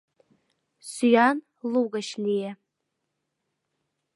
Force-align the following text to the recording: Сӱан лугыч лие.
Сӱан 0.91 1.37
лугыч 1.71 2.07
лие. 2.23 2.51